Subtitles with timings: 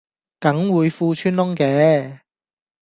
[0.39, 2.21] 梗會褲穿窿嘅